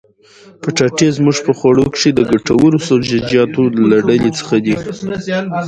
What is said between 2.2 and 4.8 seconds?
ګټورو سبزيجاتو له ډلي څخه دي.